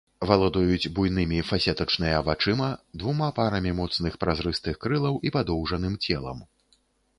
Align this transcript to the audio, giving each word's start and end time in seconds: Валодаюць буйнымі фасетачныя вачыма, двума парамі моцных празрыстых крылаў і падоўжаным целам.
Валодаюць 0.29 0.89
буйнымі 0.99 1.39
фасетачныя 1.49 2.21
вачыма, 2.29 2.71
двума 3.03 3.29
парамі 3.41 3.75
моцных 3.81 4.19
празрыстых 4.25 4.83
крылаў 4.87 5.23
і 5.27 5.37
падоўжаным 5.39 5.93
целам. 6.09 6.45